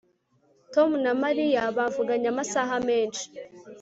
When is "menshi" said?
2.87-3.25